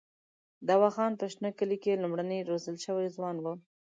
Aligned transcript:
دوا 0.67 0.89
خان 0.95 1.11
په 1.19 1.25
شنه 1.33 1.49
کلي 1.59 1.77
کې 1.83 2.01
لومړنی 2.03 2.39
روزل 2.49 2.75
شوی 2.85 3.07
ځوان 3.15 3.35
وو. 3.39 3.53